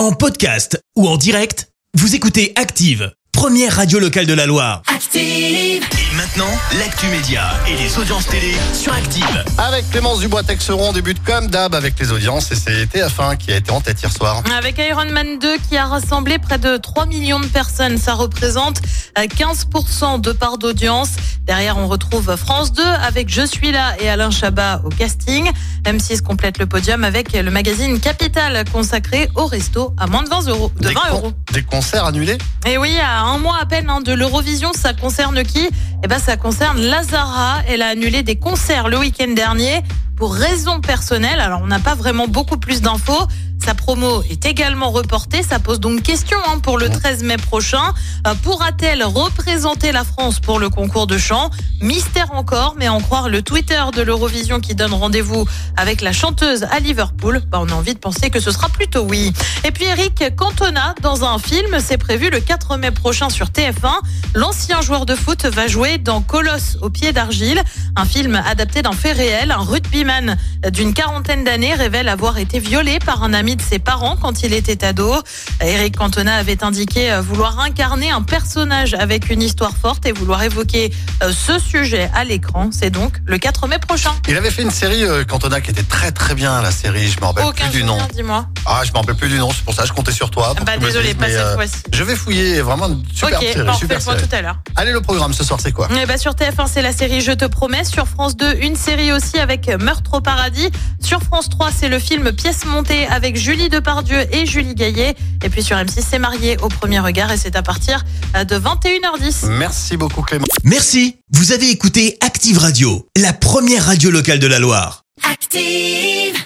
[0.00, 4.80] En podcast ou en direct, vous écoutez Active, première radio locale de la Loire.
[4.86, 5.20] Active.
[5.22, 9.44] Et maintenant, l'actu média et les audiences télé sur Active.
[9.58, 13.56] Avec Clémence Dubois-Texeron, on débute comme d'hab avec les audiences et c'est TF1 qui a
[13.56, 14.42] été en tête hier soir.
[14.56, 18.80] Avec Iron Man 2 qui a rassemblé près de 3 millions de personnes, ça représente
[19.16, 21.10] 15% de part d'audience.
[21.44, 25.50] Derrière, on retrouve France 2 avec Je suis là et Alain Chabat au casting.
[25.84, 30.48] M6 complète le podium avec le magazine Capital consacré au resto à moins de 20
[30.48, 30.70] euros.
[30.80, 31.32] De Des 20 con- euros.
[31.52, 32.38] Des concerts annulés?
[32.66, 35.68] Et oui, à un mois à peine hein, de l'Eurovision, ça concerne qui?
[36.04, 37.58] Eh ben, ça concerne Lazara.
[37.68, 39.82] Elle a annulé des concerts le week-end dernier
[40.16, 41.40] pour raisons personnelles.
[41.40, 43.26] Alors, on n'a pas vraiment beaucoup plus d'infos.
[43.64, 45.42] Sa promo est également reportée.
[45.42, 47.94] Ça pose donc question hein, pour le 13 mai prochain.
[48.26, 51.50] Euh, Pourra-t-elle représenter la France pour le concours de chant?
[51.80, 55.46] Mystère encore, mais en croire le Twitter de l'Eurovision qui donne rendez-vous
[55.76, 59.02] avec la chanteuse à Liverpool, bah, on a envie de penser que ce sera plutôt
[59.02, 59.32] oui.
[59.64, 63.92] Et puis Eric Cantona dans un film, c'est prévu le 4 mai prochain sur TF1.
[64.34, 67.62] L'ancien joueur de foot va jouer dans Colosse au pied d'argile,
[67.96, 69.50] un film adapté d'un fait réel.
[69.50, 70.36] Un rugbyman
[70.72, 74.52] d'une quarantaine d'années révèle avoir été violé par un ami de ses parents quand il
[74.52, 75.14] était ado.
[75.60, 80.42] Eric Cantona avait indiqué euh, vouloir incarner un personnage avec une histoire forte et vouloir
[80.42, 82.70] évoquer euh, ce sujet à l'écran.
[82.72, 84.12] C'est donc le 4 mai prochain.
[84.28, 87.20] Il avait fait une série euh, Cantona qui était très très bien la série, je
[87.20, 87.98] me rappelle Aucun plus du nom.
[88.14, 88.46] dis-moi.
[88.66, 90.54] Ah, je me rappelle plus du nom, c'est pour ça que je comptais sur toi.
[90.64, 91.76] Bah désolé, pas cette euh, fois-ci.
[91.92, 94.28] Je vais fouiller, vraiment une super ok, série, bah, on super le point série.
[94.28, 94.56] tout à l'heure.
[94.76, 95.88] Allez, le programme ce soir, c'est quoi?
[95.90, 97.84] Eh ben, sur TF1, c'est la série Je te promets.
[97.84, 100.70] Sur France 2, une série aussi avec Meurtre au paradis.
[101.02, 105.14] Sur France 3, c'est le film Pièce montée avec Julie Depardieu et Julie Gaillet.
[105.42, 109.46] Et puis sur M6, c'est Marié au premier regard et c'est à partir de 21h10.
[109.58, 110.46] Merci beaucoup Clément.
[110.62, 115.04] Merci, vous avez écouté Active Radio, la première radio locale de la Loire.
[115.24, 116.40] Active.